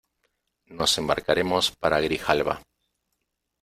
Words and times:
nos 0.65 0.97
embarcaremos 0.97 1.69
para 1.79 1.99
Grijalba: 2.01 2.63